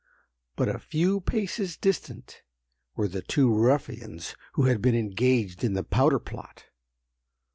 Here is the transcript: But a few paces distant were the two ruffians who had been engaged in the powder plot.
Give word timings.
But 0.55 0.67
a 0.67 0.79
few 0.79 1.19
paces 1.21 1.77
distant 1.77 2.41
were 2.95 3.07
the 3.07 3.21
two 3.21 3.53
ruffians 3.53 4.35
who 4.53 4.63
had 4.63 4.81
been 4.81 4.95
engaged 4.95 5.63
in 5.63 5.73
the 5.73 5.83
powder 5.83 6.17
plot. 6.17 6.65